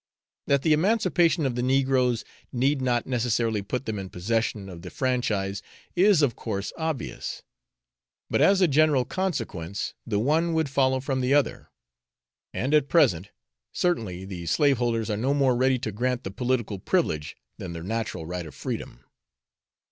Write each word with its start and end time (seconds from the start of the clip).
That 0.47 0.63
the 0.63 0.73
emancipation 0.73 1.45
of 1.45 1.53
the 1.53 1.61
negroes 1.61 2.25
need 2.51 2.81
not 2.81 3.05
necessarily 3.05 3.61
put 3.61 3.85
them 3.85 3.99
in 3.99 4.09
possession 4.09 4.67
of 4.67 4.81
the 4.81 4.89
franchise 4.89 5.61
is 5.95 6.23
of 6.23 6.35
course 6.35 6.73
obvious, 6.75 7.43
but 8.27 8.41
as 8.41 8.61
a 8.61 8.67
general 8.67 9.05
consequence 9.05 9.93
the 10.03 10.17
one 10.17 10.55
would 10.55 10.69
follow 10.69 11.01
from 11.01 11.21
the 11.21 11.35
other; 11.35 11.69
and 12.51 12.73
at 12.73 12.89
present 12.89 13.29
certainly 13.73 14.25
the 14.25 14.47
slaveholders 14.47 15.11
are 15.11 15.17
no 15.17 15.35
more 15.35 15.55
ready 15.55 15.77
to 15.77 15.91
grant 15.91 16.23
the 16.23 16.31
political 16.31 16.79
privilege 16.79 17.37
than 17.59 17.73
the 17.73 17.83
natural 17.83 18.25
right 18.25 18.47
of 18.47 18.55
freedom. 18.55 19.03